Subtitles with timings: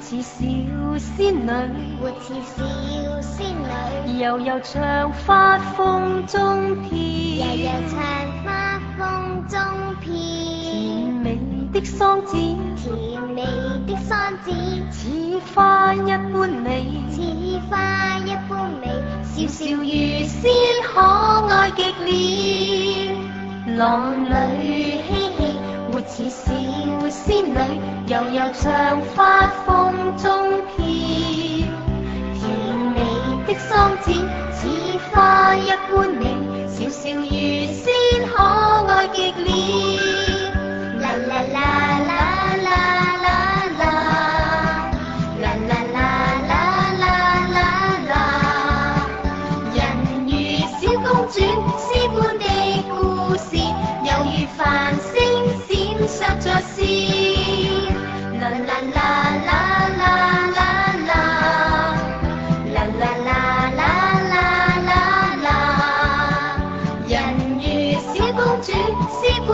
[0.00, 0.38] 似小
[0.98, 1.48] 仙女，
[2.00, 3.50] 活似小仙
[4.06, 7.98] 女，悠悠长发风中飘，悠悠长
[8.44, 9.58] 发风中
[10.00, 10.12] 飘。
[10.12, 11.38] 甜美
[11.72, 13.42] 的桑子，甜美
[13.86, 14.50] 的桑子，
[14.90, 17.20] 似花一般美，似
[17.68, 18.88] 花一般美，
[19.24, 19.82] 笑笑如
[20.24, 20.50] 仙，
[20.84, 21.00] 可
[21.48, 23.76] 爱极了。
[23.76, 25.57] 浪里嬉戏，
[26.08, 26.50] 似小
[27.08, 27.54] 仙女，
[28.08, 30.26] 悠悠长发风中
[30.66, 30.76] 飘。
[32.34, 32.42] 甜
[32.94, 32.98] 美
[33.46, 34.10] 的双子，
[34.52, 34.66] 似
[35.12, 36.24] 花一般美，
[36.66, 37.24] 笑笑如
[37.72, 37.86] 仙，
[38.26, 38.34] 可
[38.88, 39.46] 爱极了。
[40.98, 41.62] 啦啦啦
[42.08, 42.10] 啦
[42.56, 42.68] 啦
[43.22, 43.26] 啦
[43.78, 43.80] 啦，
[45.40, 45.96] 啦啦啦
[46.48, 46.52] 啦
[46.98, 47.04] 啦
[47.54, 47.56] 啦
[48.08, 48.12] 啦。
[49.74, 49.76] 人
[50.26, 50.30] 如
[50.80, 51.36] 小公主，
[56.78, 59.10] 啦啦啦
[63.74, 63.82] 啦
[64.30, 64.38] 啦
[64.86, 64.94] 啦
[65.42, 65.48] 啦，
[67.08, 67.10] 人
[67.60, 68.70] 鱼小公主，
[69.10, 69.50] 詩般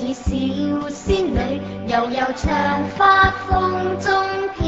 [0.00, 4.10] 似小仙女悠悠长发风中
[4.56, 4.64] 飘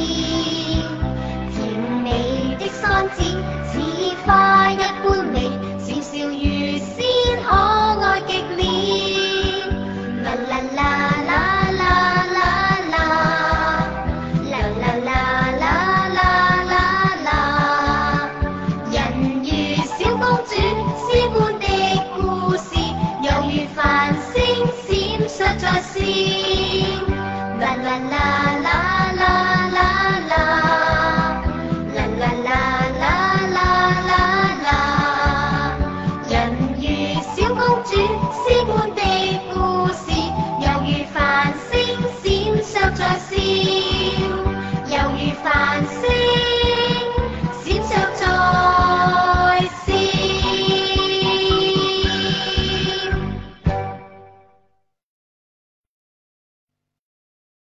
[1.50, 3.22] 甜美的双子
[3.64, 3.80] 似
[4.27, 10.86] 花一般美笑笑如仙可爱极了啦啦啦
[11.23, 11.33] 啦
[11.70, 11.83] 啦
[12.83, 12.95] 啦
[14.51, 15.08] 啦啦啦
[15.58, 15.64] 啦
[16.11, 16.29] 啦
[16.64, 16.74] 啦
[17.24, 17.29] 啦
[18.90, 18.95] 人
[19.42, 19.48] 如
[19.96, 20.52] 小公主
[21.01, 21.64] 诗般的
[22.18, 22.20] 故
[22.58, 22.68] 事
[23.23, 23.80] 又如繁
[24.35, 24.92] 星
[25.42, 26.61] such a scene.